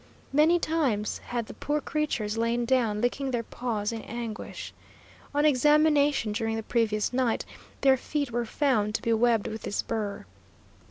Many 0.33 0.57
times 0.57 1.19
had 1.19 1.45
the 1.45 1.53
poor 1.53 1.79
creatures 1.79 2.35
lain 2.35 2.65
down, 2.65 3.01
licking 3.01 3.29
their 3.29 3.43
paws 3.43 3.91
in 3.91 4.01
anguish. 4.01 4.73
On 5.31 5.45
examination 5.45 6.31
during 6.31 6.55
the 6.55 6.63
previous 6.63 7.13
night, 7.13 7.45
their 7.81 7.97
feet 7.97 8.31
were 8.31 8.45
found 8.45 8.95
to 8.95 9.03
be 9.03 9.13
webbed 9.13 9.45
with 9.45 9.61
this 9.61 9.83
burr. 9.83 10.25